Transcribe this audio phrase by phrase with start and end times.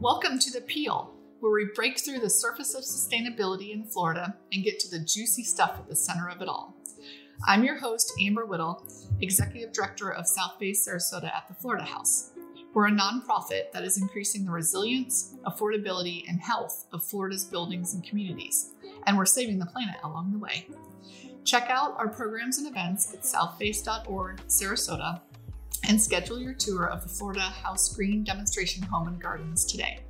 [0.00, 4.62] Welcome to The Peel, where we break through the surface of sustainability in Florida and
[4.62, 6.76] get to the juicy stuff at the center of it all.
[7.48, 8.86] I'm your host, Amber Whittle,
[9.20, 12.30] Executive Director of Southface Sarasota at the Florida House.
[12.74, 18.04] We're a nonprofit that is increasing the resilience, affordability, and health of Florida's buildings and
[18.04, 18.70] communities,
[19.08, 20.68] and we're saving the planet along the way.
[21.42, 25.22] Check out our programs and events at southface.org Sarasota
[25.88, 30.00] and schedule your tour of the Florida House Green Demonstration Home and Gardens today.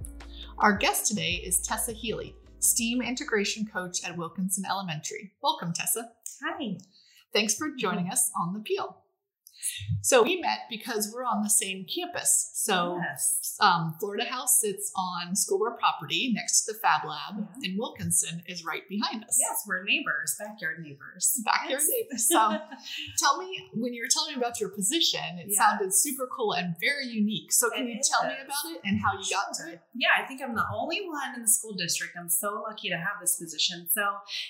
[0.59, 5.33] Our guest today is Tessa Healy, STEAM Integration Coach at Wilkinson Elementary.
[5.41, 6.11] Welcome, Tessa.
[6.43, 6.77] Hi.
[7.33, 9.05] Thanks for joining us on the Peel.
[10.03, 12.51] So we met because we're on the same campus.
[12.55, 13.57] So yes.
[13.61, 17.71] um, Florida House sits on school board property next to the Fab Lab, Yeah.
[17.71, 19.37] and Wilkinson is right behind us.
[19.41, 21.41] Yes, we're neighbors, backyard neighbors.
[21.45, 21.89] Backyard Yes.
[21.89, 22.29] neighbors.
[22.39, 22.59] So
[23.19, 25.59] tell me, when you were telling me about your position, it Yeah.
[25.59, 27.53] sounded super cool and very unique.
[27.53, 29.81] So can It you tell me about it and how you got to it?
[29.95, 32.17] Yeah, I think I'm the only one in the school district.
[32.19, 33.89] I'm so lucky to have this position.
[33.93, 34.03] So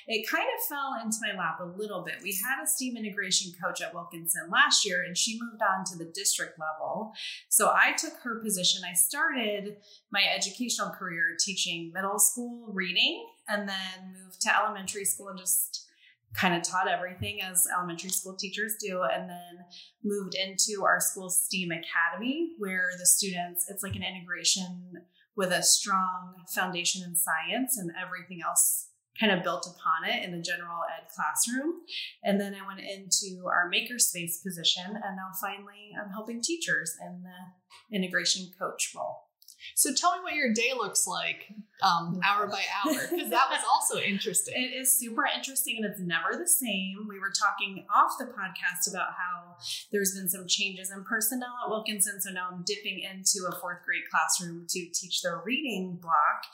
[0.07, 2.17] it kind of fell into my lap a little bit.
[2.23, 5.97] We had a STEAM integration coach at Wilkinson last year, and she moved on to
[5.97, 7.13] the district level.
[7.49, 8.83] So I took her position.
[8.89, 9.77] I started
[10.11, 15.87] my educational career teaching middle school reading and then moved to elementary school and just
[16.35, 19.65] kind of taught everything as elementary school teachers do and then
[20.05, 24.93] moved into our school STEAM academy where the students it's like an integration
[25.37, 28.89] with a strong foundation in science and everything else
[29.19, 31.81] kind of built upon it in the general ed classroom
[32.25, 37.23] and then I went into our makerspace position and now finally I'm helping teachers in
[37.23, 39.28] the integration coach role.
[39.75, 43.61] So tell me what your day looks like um, hour by hour, because that was
[43.73, 44.55] also interesting.
[44.57, 47.07] It is super interesting and it's never the same.
[47.09, 49.57] We were talking off the podcast about how
[49.93, 52.21] there's been some changes in personnel at Wilkinson.
[52.21, 56.45] So now I'm dipping into a fourth grade classroom to teach their reading block.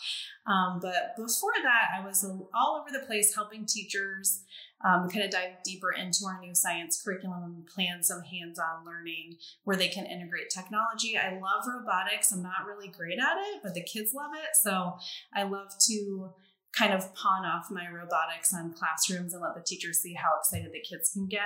[0.46, 2.24] Um, but before that, I was
[2.54, 4.42] all over the place helping teachers
[4.84, 8.84] um, kind of dive deeper into our new science curriculum and plan some hands on
[8.84, 11.16] learning where they can integrate technology.
[11.16, 12.32] I love robotics.
[12.32, 14.56] I'm not really great at it, but the kids love it.
[14.62, 14.96] So
[15.34, 16.30] I love to
[16.76, 20.72] kind of pawn off my robotics on classrooms and let the teachers see how excited
[20.72, 21.42] the kids can get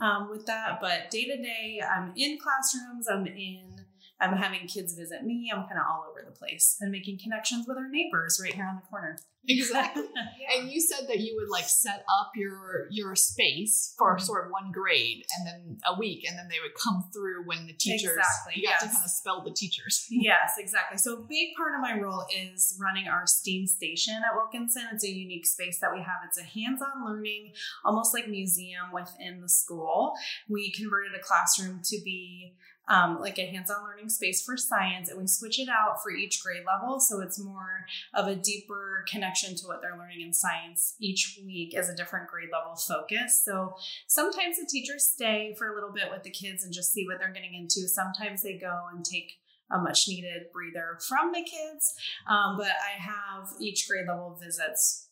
[0.00, 0.78] um, with that.
[0.80, 3.81] But day to day, I'm in classrooms, I'm in,
[4.22, 7.66] I'm having kids visit me, I'm kind of all over the place and making connections
[7.66, 9.16] with our neighbors right here on the corner.
[9.48, 10.04] exactly.
[10.58, 14.20] And you said that you would like set up your your space for Mhm.
[14.20, 17.66] sort of one grade and then a week, and then they would come through when
[17.66, 20.06] the teachers Exactly, you got to kind of spell the teachers.
[20.10, 20.98] yes, exactly.
[20.98, 24.82] So, a big part of my role is running our STEAM station at Wilkinson.
[24.92, 26.20] It's a unique space that we have.
[26.28, 27.52] It's a hands on learning,
[27.84, 30.12] almost like museum within the school.
[30.48, 32.54] We converted a classroom to be
[32.92, 36.10] um, like a hands on learning space for science, and we switch it out for
[36.10, 37.00] each grade level.
[37.00, 41.74] So, it's more of a deeper connection to what they're learning in science each week
[41.74, 43.42] as a different grade level focus.
[43.44, 43.74] So,
[44.06, 47.18] sometimes the teachers stay for a little bit with the kids and just see what
[47.18, 47.88] they're getting into.
[47.88, 49.38] Sometimes they go and take
[49.70, 51.94] a much needed breather from the kids.
[52.28, 55.08] Um, but I have each grade level visits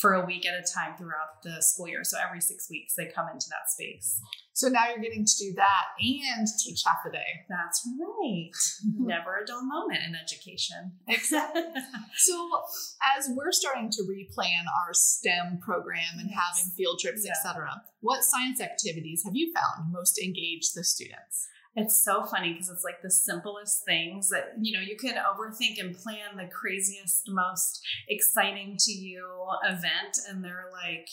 [0.00, 2.02] for a week at a time throughout the school year.
[2.02, 4.18] So every six weeks they come into that space.
[4.54, 7.44] So now you're getting to do that and teach half the day.
[7.48, 8.50] That's right.
[8.98, 10.92] Never a dull moment in education.
[11.08, 11.62] Exactly.
[12.16, 12.62] So
[13.16, 16.38] as we're starting to replan our STEM program and Yes.
[16.38, 17.32] having field trips, Yeah.
[17.32, 21.48] etc., what science activities have you found most engage the students?
[21.74, 25.80] It's so funny because it's like the simplest things that you know you can overthink
[25.80, 29.26] and plan the craziest, most exciting to you
[29.64, 31.08] event, and they're like,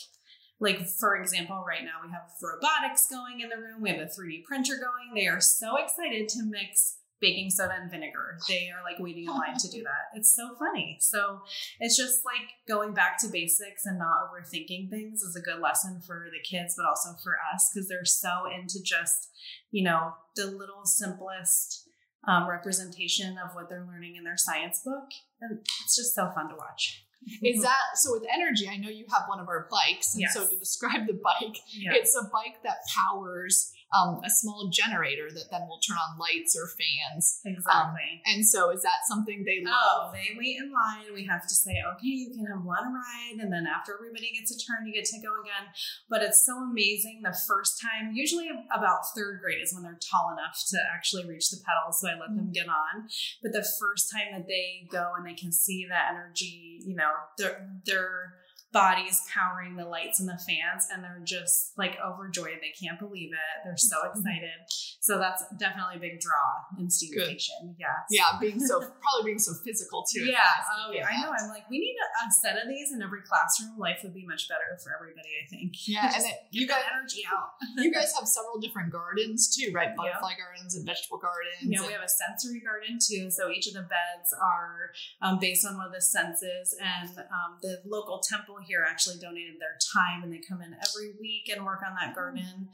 [0.59, 3.81] like for example, right now we have robotics going in the room.
[3.81, 5.15] We have a 3D printer going.
[5.15, 8.37] They are so excited to mix baking soda and vinegar.
[8.47, 10.17] They are like waiting in line to do that.
[10.17, 10.97] It's so funny.
[11.01, 11.41] So
[11.79, 16.01] it's just like going back to basics and not overthinking things is a good lesson
[16.05, 19.29] for the kids, but also for us because they're so into just
[19.71, 21.87] you know, the little simplest
[22.27, 25.09] um, representation of what they're learning in their science book.
[25.41, 27.05] And it's just so fun to watch.
[27.43, 28.13] Is that so?
[28.13, 31.19] With energy, I know you have one of our bikes, and so to describe the
[31.21, 31.91] bike, Yeah.
[31.93, 36.53] it's a bike that powers um, a small generator that then will turn on lights
[36.53, 37.41] or fans.
[37.45, 38.21] exactly.
[38.25, 39.73] And so, is that something they love?
[39.73, 40.13] Oh, love?
[40.13, 41.09] they wait in line.
[41.13, 43.41] We have to say, okay, you can have one ride.
[43.41, 45.73] And then after everybody gets a turn, you get to go again.
[46.09, 50.37] But it's so amazing the first time, usually about third grade is when they're tall
[50.37, 52.01] enough to actually reach the pedals.
[52.01, 53.09] So I let them get on.
[53.41, 57.11] But the first time that they go and they can see the energy, you know,
[57.37, 58.33] they're, they're,
[58.71, 62.61] bodies powering the lights and the fans, and they're just like overjoyed.
[62.61, 63.55] They can't believe it.
[63.65, 64.19] They're so Mm-hmm.
[64.19, 64.59] excited.
[65.01, 66.89] So that's definitely a big draw in.
[66.89, 67.75] Station.
[67.79, 67.87] Yeah.
[68.11, 70.25] Yeah, being so probably being so physical too.
[70.25, 70.37] Yeah.
[70.69, 71.07] Oh, yeah.
[71.07, 71.31] I know.
[71.31, 73.77] I'm like, we need a, a set of these in every classroom.
[73.77, 75.29] Life would be much better for everybody.
[75.41, 75.73] I think.
[75.87, 77.55] Yeah, and you guys energy out.
[77.77, 79.89] you guys have several different gardens too, right?
[79.89, 79.95] Yeah.
[79.97, 81.63] Butterfly gardens and vegetable gardens.
[81.63, 83.31] Yeah, and- we have a sensory garden too.
[83.31, 87.57] So each of the beds are um, based on one of the senses, and um,
[87.61, 91.65] the local temple here actually donated their time, and they come in every week and
[91.65, 92.69] work on that garden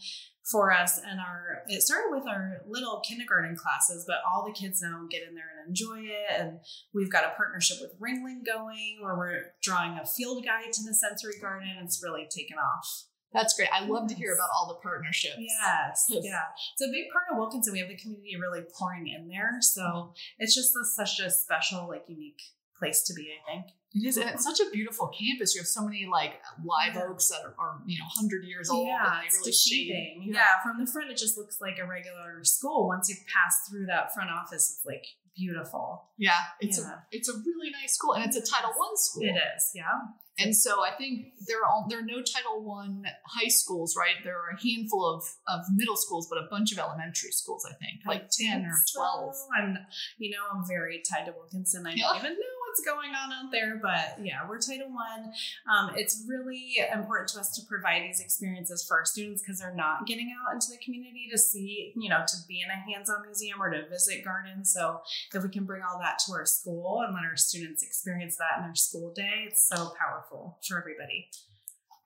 [0.49, 0.99] for us.
[1.05, 5.23] And our it started with our little kindergarten classes, but all the kids now get
[5.27, 6.39] in there and enjoy it.
[6.39, 6.59] And
[6.93, 10.93] we've got a partnership with Ringling going, where we're drawing a field guide to the
[10.93, 11.69] sensory garden.
[11.77, 13.05] and It's really taken off.
[13.33, 13.67] That's great.
[13.73, 15.35] I love to hear about all the partnerships.
[15.37, 16.23] Yes, Yes.
[16.23, 16.39] yeah.
[16.73, 17.73] It's a big part of Wilkinson.
[17.73, 21.89] We have the community really pouring in there, so it's just a, such a special,
[21.89, 22.41] like, unique
[22.79, 23.27] place to be.
[23.31, 23.65] I think.
[23.97, 25.55] It is, and it's such a beautiful campus.
[25.55, 26.33] You have so many like
[26.63, 27.07] live Yeah.
[27.07, 30.21] oaks that are, are you know hundred years old, and it's really deceiving.
[30.25, 30.35] shade.
[30.35, 30.59] Yeah.
[30.63, 32.87] from the front, it just looks like a regular school.
[32.87, 35.05] Once you pass through that front office, it's like
[35.35, 36.11] beautiful.
[36.17, 36.39] yeah.
[36.59, 36.91] It's Yeah.
[36.91, 39.23] a it's a really nice school, and it's a Title One school.
[39.23, 40.11] It is, yeah.
[40.37, 44.15] And so I think there are all, there are no Title One high schools, right?
[44.25, 47.65] There are a handful of of middle schools, but a bunch of elementary schools.
[47.65, 48.99] I think like I ten think or so.
[48.99, 49.35] twelve.
[49.57, 49.77] I'm,
[50.17, 51.87] you know, I'm very tied to Wilkinson.
[51.87, 52.07] I Yeah.
[52.07, 55.31] don't even know what's going on out there, but yeah, we're Title One.
[55.71, 59.75] Um, it's really important to us to provide these experiences for our students because they're
[59.75, 63.21] not getting out into the community to see, you know, to be in a hands-on
[63.21, 64.73] museum or to visit gardens.
[64.73, 64.99] So
[65.33, 68.59] if we can bring all that to our school and let our students experience that
[68.59, 71.29] in their school day, it's so powerful for everybody.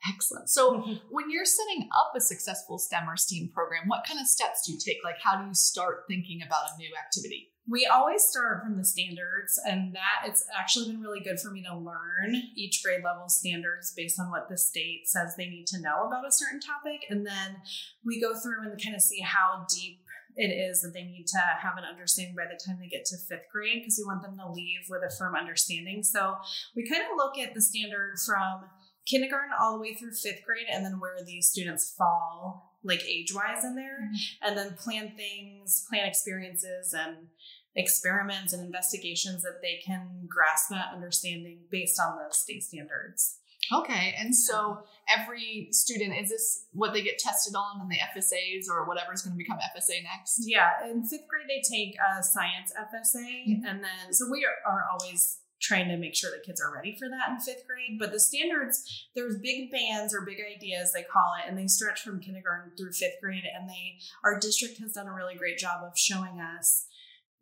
[0.08, 0.50] Excellent.
[0.50, 4.68] So when you're setting up a successful STEM or STEAM program, what kind of steps
[4.68, 4.98] do you take?
[5.04, 7.50] Like how do you start thinking about a new activity?
[7.70, 11.64] We always start from the standards, and that it's actually been really good for me
[11.64, 15.82] to learn each grade level standards based on what the state says they need to
[15.82, 17.02] know about a certain topic.
[17.10, 17.58] And then
[18.04, 20.02] we go through and kind of see how deep
[20.36, 23.18] it is that they need to have an understanding by the time they get to
[23.18, 26.02] fifth grade because we want them to leave with a firm understanding.
[26.02, 26.36] So
[26.76, 28.70] we kind of look at the standard from
[29.06, 33.34] kindergarten all the way through fifth grade and then where these students fall like age
[33.34, 34.48] wise in there mm-hmm.
[34.48, 37.18] and then plan things plan experiences and
[37.76, 43.38] experiments and investigations that they can grasp that understanding based on the state standards
[43.74, 44.16] Okay.
[44.18, 44.80] And so
[45.14, 49.22] every student, is this what they get tested on in the FSAs or whatever is
[49.22, 50.40] going to become FSA next?
[50.48, 53.70] yeah in fifth grade they take a science fsa Mhm.
[53.70, 56.96] and then so we are, are always trying to make sure that kids are ready
[56.98, 61.04] for that in fifth grade but the standards there's big bands or big ideas they
[61.04, 64.94] call it and they stretch from kindergarten through fifth grade and they our district has
[64.94, 66.86] done a really great job of showing us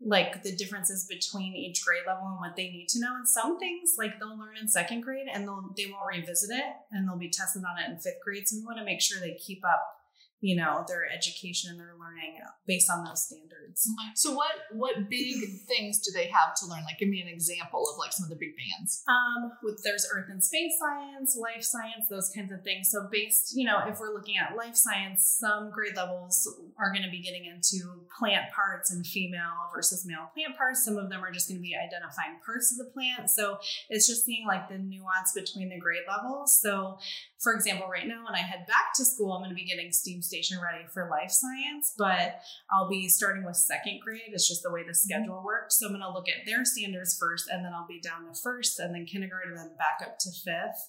[0.03, 3.15] like the differences between each grade level and what they need to know.
[3.15, 6.65] And some things like they'll learn in second grade and they'll they won't revisit it
[6.91, 8.47] and they'll be tested on it in fifth grade.
[8.47, 9.96] So we want to make sure they keep up
[10.42, 12.38] you know their education and their learning
[12.68, 13.89] based on those standards.
[14.16, 15.36] So what what big
[15.68, 16.84] things do they have to learn?
[16.84, 19.04] Like give me an example of like some of the big bands.
[19.07, 22.89] um with there's earth and space science life science those kinds of things.
[22.89, 26.48] So based you know if we're looking at life science some grade levels
[26.78, 30.86] are going to be getting into plant parts and female versus male plant parts.
[30.86, 33.30] Some of them are just going to be identifying parts of the plant.
[33.30, 33.57] So
[33.90, 36.60] it's just seeing like the nuance between the grade levels.
[36.62, 36.98] So
[37.42, 39.92] for example right now when i head back to school i'm going to be getting
[39.92, 42.39] steam station ready for life science but
[42.71, 44.21] i'll be starting with second grade.
[44.33, 45.79] It's just the way the schedule works.
[45.79, 48.39] So i'm going to look at their standards first and then i'll be down to
[48.39, 50.81] first and then kindergarten and then back up to fifth.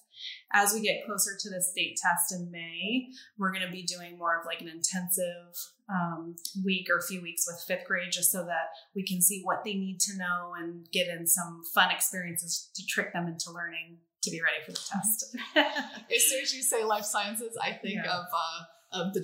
[0.53, 4.17] As we get closer to the state test in may we're going to be doing
[4.17, 5.55] more of like an intensive
[5.89, 9.41] um, week or a few weeks with fifth grade just so that we can see
[9.43, 13.51] what they need to know and get in some fun experiences to trick them into
[13.51, 15.35] learning to be ready for the test.
[15.55, 18.11] As soon as you say life sciences, I think Yeah.
[18.11, 19.19] of uh, of the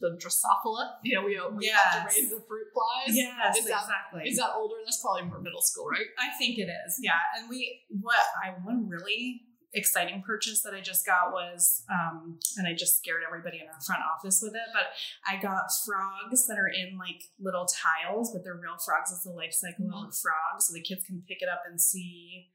[0.00, 0.92] the Drosophila.
[1.04, 2.14] You know, we, we have Yes.
[2.14, 3.14] to raise the fruit flies.
[3.16, 4.76] yes Is that- exactly Is that older?
[4.84, 6.06] That's probably more middle school, right?
[6.18, 7.18] I think it is, yeah.
[7.36, 12.66] And we, what I one really exciting purchase that I just got was, um, and
[12.66, 14.86] I just scared everybody in our front office with it, but
[15.28, 19.12] I got frogs that are in like little tiles, but they're real frogs.
[19.12, 21.80] It's the life cycle of a frog, so the kids can pick it up and
[21.80, 22.48] see.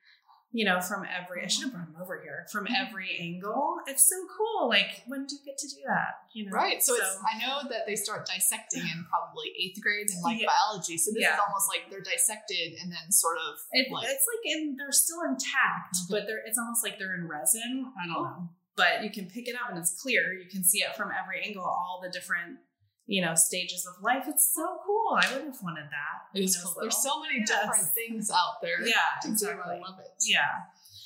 [0.55, 2.79] You know, from every, I should have brought them over here from mm-hmm.
[2.79, 3.75] every angle.
[3.91, 4.69] It's so cool.
[4.69, 6.31] Like, when do you get to do that?
[6.31, 6.79] You know, Right.
[6.81, 10.47] So, it's I know that they start dissecting in probably eighth grade in like Yeah.
[10.47, 10.95] biology.
[10.97, 11.33] So this Yeah.
[11.35, 14.95] is almost like they're dissected and then sort of It, like it's like in they're
[14.95, 16.07] still intact, Okay.
[16.09, 17.91] but they're it's almost like they're in resin.
[17.99, 18.23] I don't Oh.
[18.23, 20.31] know, but you can pick it up and it's clear.
[20.31, 22.59] You can see it from every angle, all the different
[23.07, 24.25] you know stages of life.
[24.27, 25.17] It's so cool.
[25.21, 26.37] I would have wanted that.
[26.37, 26.81] it is when I was cool.
[26.81, 27.49] There's so many Yes.
[27.49, 28.81] different things out there.
[28.85, 28.95] yeah,
[29.25, 29.75] exactly.
[29.75, 30.11] I love it.
[30.27, 30.41] Yeah,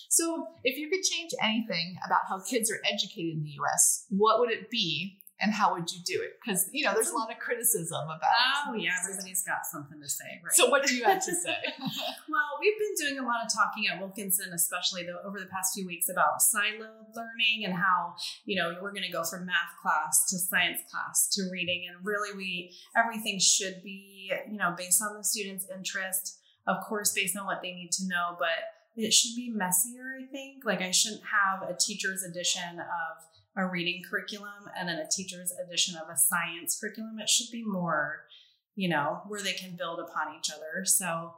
[0.09, 4.39] So, if you could change anything about how kids are educated in the US, what
[4.39, 6.37] would it be and how would you do it?
[6.43, 8.19] Because, you know, there's a lot of criticism about
[8.67, 10.53] Oh, yeah, everybody's got something to say, right?
[10.53, 11.55] So, what do you have to say?
[11.79, 15.87] well, we've been doing a lot of talking at Wilkinson, especially over the past few
[15.87, 18.15] weeks, about siloed learning and how
[18.45, 22.05] you know we're going to go from math class to science class to reading, and
[22.05, 27.37] really, we everything should be you know based on the student's interest, of course, based
[27.37, 28.47] on what they need to know, but
[28.97, 30.17] it should be messier.
[30.19, 33.23] I think like I shouldn't have a teacher's edition of
[33.59, 37.19] a reading curriculum and then a teacher's edition of a science curriculum.
[37.19, 38.23] It should be more
[38.79, 40.85] you know, where they can build upon each other.
[40.85, 41.33] So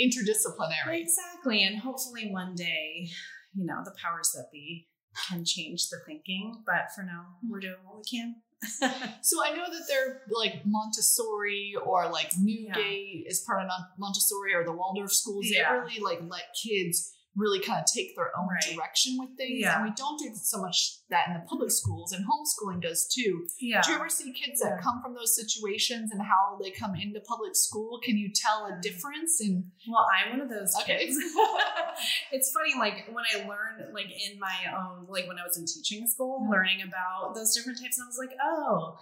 [0.00, 1.02] interdisciplinary.
[1.02, 1.62] Exactly.
[1.62, 3.10] And hopefully one day,
[3.54, 4.88] you know, the powers that be
[5.28, 6.62] can change the thinking.
[6.64, 7.50] But for now, hmm.
[7.50, 8.36] we're doing what we can.
[9.22, 13.30] so I know that they're like Montessori or like Newgate yeah.
[13.30, 15.46] is part of Montessori or the Waldorf schools.
[15.50, 15.72] Yeah.
[15.72, 18.74] They really like let kids really kind of take their own right.
[18.74, 19.60] direction with things.
[19.60, 19.76] Yeah.
[19.76, 23.46] And we don't do so much that in the public schools, and homeschooling does too.
[23.60, 23.82] Yeah.
[23.82, 24.82] Do you ever see kids that yeah.
[24.82, 28.00] come from those situations and how they come into public school?
[28.02, 29.40] Can you tell a difference?
[29.40, 31.06] In well, I'm one of those okay.
[31.06, 31.16] kids.
[32.32, 35.66] it's funny, like when I learned, like in my own, like when I was in
[35.66, 36.52] teaching school, mm-hmm.
[36.52, 38.96] learning about those different types, and I was like, oh.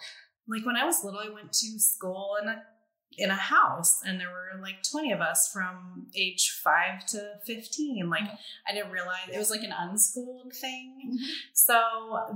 [0.47, 2.59] Like when I was little, I went to school and
[3.19, 8.09] in a house and there were like 20 of us from age 5 to 15
[8.09, 8.35] like mm-hmm.
[8.69, 11.25] i didn't realize it was like an unschooled thing mm-hmm.
[11.53, 11.81] so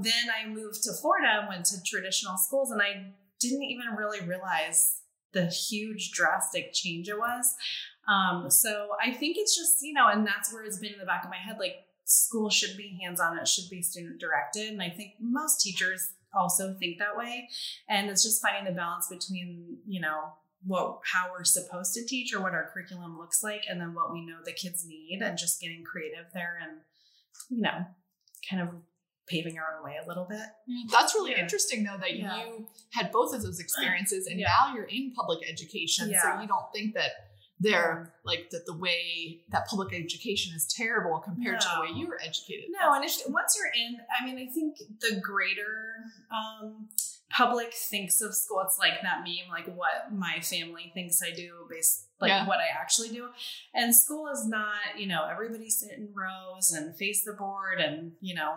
[0.01, 4.21] then i moved to florida and went to traditional schools and i didn't even really
[4.27, 5.01] realize
[5.33, 7.55] the huge drastic change it was
[8.09, 11.07] um, so i think it's just you know and that's where it's been in the
[11.07, 14.83] back of my head like school should be hands-on it should be student directed and
[14.83, 17.49] i think most teachers also think that way
[17.89, 20.33] and it's just finding the balance between you know
[20.69, 24.13] what how we're supposed to teach or what our curriculum looks like and then what
[24.13, 26.79] we know the kids need and just getting creative there and
[27.51, 27.85] you know
[28.49, 28.69] kind of
[29.27, 31.41] paving our own way a little bit mm, that's really yeah.
[31.41, 32.37] interesting though that yeah.
[32.37, 34.47] you had both of those experiences and yeah.
[34.47, 37.11] now you're in public education so you don't think that
[37.61, 41.59] they're like that the way that public education is terrible compared no.
[41.59, 44.51] to the way you were educated no and if, once you're in i mean i
[44.53, 45.95] think the greater
[46.31, 46.89] um
[47.31, 48.63] public thinks of school.
[48.65, 52.47] It's like that meme, like what my family thinks I do based like yeah.
[52.47, 53.29] what I actually do.
[53.75, 58.13] And school is not, you know, everybody sit in rows and face the board and,
[58.21, 58.57] you know,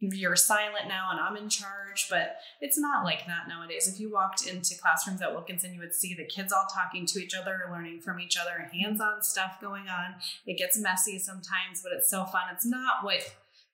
[0.00, 3.86] you're silent now and I'm in charge, but it's not like that nowadays.
[3.86, 7.18] If you walked into classrooms at Wilkinson, you would see the kids all talking to
[7.18, 10.14] each other, learning from each other, hands on stuff going on.
[10.46, 12.42] It gets messy sometimes, but it's so fun.
[12.52, 13.20] It's not what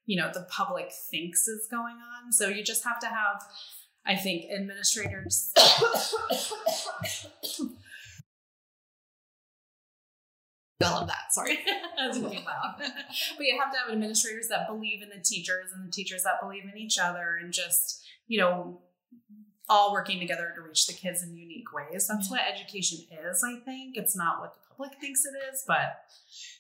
[0.07, 3.43] you know the public thinks is going on so you just have to have
[4.07, 5.53] i think administrators
[10.85, 11.59] all of that sorry
[11.97, 15.87] that's really loud but you have to have administrators that believe in the teachers and
[15.87, 18.81] the teachers that believe in each other and just you know
[19.69, 22.99] all working together to reach the kids in unique ways that's what education
[23.31, 26.03] is i think it's not what the public thinks it is but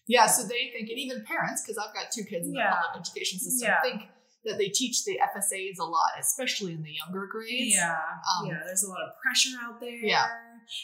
[0.07, 2.75] yeah, so they think, and even parents, because I've got two kids in the yeah.
[2.75, 3.83] public education system, yeah.
[3.83, 4.09] think
[4.45, 7.75] that they teach the FSAs a lot, especially in the younger grades.
[7.75, 8.61] Yeah, um, yeah.
[8.65, 9.91] There's a lot of pressure out there.
[9.91, 10.27] Yeah,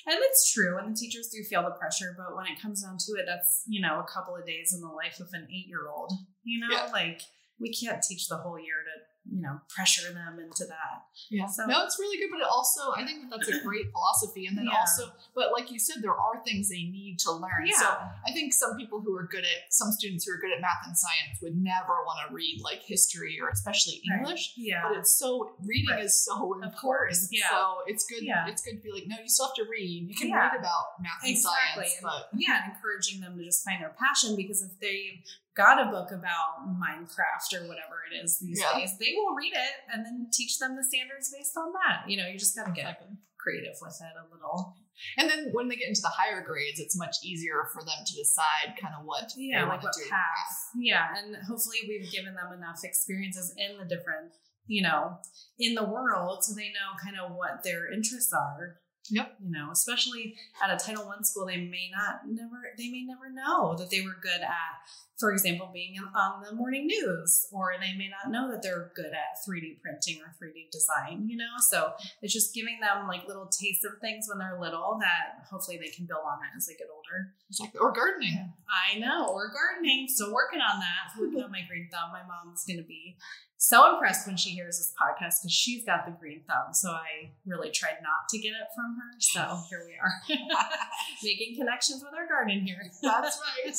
[0.06, 2.14] and it's true, and the teachers do feel the pressure.
[2.16, 4.80] But when it comes down to it, that's you know a couple of days in
[4.80, 6.12] the life of an eight year old.
[6.44, 6.90] You know, yeah.
[6.92, 7.22] like
[7.60, 11.64] we can't teach the whole year to you know pressure them into that yeah so
[11.64, 14.58] no it's really good but it also i think that that's a great philosophy and
[14.58, 14.76] then yeah.
[14.78, 17.72] also but like you said there are things they need to learn yeah.
[17.78, 17.86] so
[18.28, 20.84] i think some people who are good at some students who are good at math
[20.86, 24.66] and science would never want to read like history or especially english right.
[24.68, 26.04] yeah but it's so reading right.
[26.04, 27.48] is so important yeah.
[27.50, 28.46] so it's good yeah.
[28.46, 30.50] it's good to be like no you still have to read you can yeah.
[30.50, 31.88] read about math and exactly.
[31.88, 35.22] science but yeah encouraging them to just find their passion because if they
[35.56, 38.78] got a book about Minecraft or whatever it is these yeah.
[38.78, 42.08] days, they will read it and then teach them the standards based on that.
[42.08, 43.00] You know, you just got to get
[43.38, 44.76] creative with it a little.
[45.18, 48.14] And then when they get into the higher grades, it's much easier for them to
[48.14, 50.54] decide kind of what yeah, like what path.
[50.78, 54.32] Yeah, and hopefully we've given them enough experiences in the different,
[54.66, 55.18] you know,
[55.58, 58.78] in the world so they know kind of what their interests are
[59.10, 59.36] Yep.
[59.42, 63.30] You know, especially at a Title One school, they may not never they may never
[63.30, 64.74] know that they were good at,
[65.18, 69.12] for example, being on the morning news, or they may not know that they're good
[69.12, 71.28] at 3D printing or 3D design.
[71.28, 71.92] You know, so
[72.22, 75.90] it's just giving them like little tastes of things when they're little that hopefully they
[75.90, 77.34] can build on it as they get older.
[77.50, 77.80] Exactly.
[77.80, 78.52] Or gardening.
[78.70, 80.06] I know, or gardening.
[80.08, 82.12] So working on that, working on my green thumb.
[82.12, 83.16] My mom's going to be
[83.62, 86.74] so impressed when she hears this podcast because she's got the green thumb.
[86.74, 89.14] So I really tried not to get it from her.
[89.20, 90.36] So here we are,
[91.22, 92.82] making connections with our garden here.
[93.02, 93.74] That's right.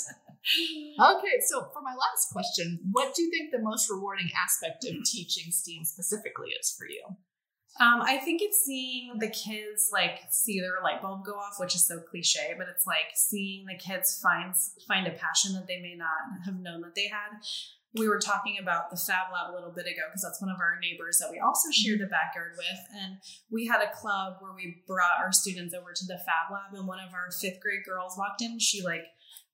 [1.17, 5.03] Okay, so for my last question, what do you think the most rewarding aspect of
[5.03, 7.03] teaching STEAM specifically is for you?
[7.81, 11.75] Um, I think it's seeing the kids like see their light bulb go off, which
[11.75, 14.53] is so cliche, but it's like seeing the kids find
[14.87, 17.41] find a passion that they may not have known that they had.
[17.95, 20.59] We were talking about the Fab Lab a little bit ago because that's one of
[20.59, 21.77] our neighbors that we also mm-hmm.
[21.77, 23.17] shared a backyard with, and
[23.51, 26.87] we had a club where we brought our students over to the Fab Lab, and
[26.87, 28.57] one of our fifth grade girls walked in.
[28.59, 29.05] She like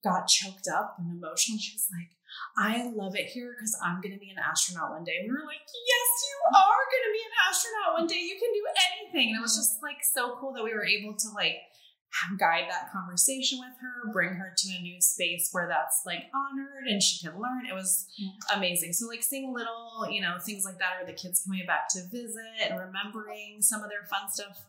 [0.03, 1.59] got choked up and emotional.
[1.59, 2.15] She was like,
[2.57, 5.19] I love it here because I'm going to be an astronaut one day.
[5.23, 8.21] We were like, yes, you are going to be an astronaut one day.
[8.23, 9.35] You can do anything.
[9.35, 11.59] And it was just like so cool that we were able to like
[12.39, 16.87] guide that conversation with her, bring her to a new space where that's like honored
[16.87, 17.65] and she could learn.
[17.69, 18.07] It was
[18.53, 18.93] amazing.
[18.93, 22.01] So like seeing little, you know, things like that or the kids coming back to
[22.11, 24.59] visit and remembering some of their fun stuff.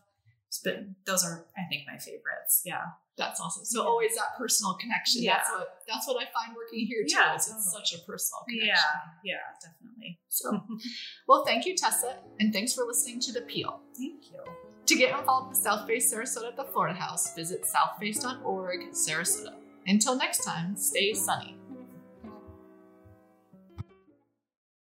[0.63, 2.61] But those are, I think, my favorites.
[2.65, 2.83] Yeah.
[3.17, 3.63] That's awesome.
[3.65, 3.87] So Yeah.
[3.89, 5.23] always that personal connection.
[5.23, 7.15] That's what that's what I find working here too.
[7.15, 8.75] Yeah, it's such a personal connection.
[9.23, 9.33] Yeah.
[9.33, 10.19] Yeah, definitely.
[10.29, 10.63] So,
[11.27, 13.81] well, thank you, Tessa, and thanks for listening to the Peel.
[13.97, 14.43] Thank you.
[14.87, 19.53] To get involved with Southface Sarasota at the Florida House, visit southface.org, Sarasota.
[19.87, 21.55] Until next time, stay sunny.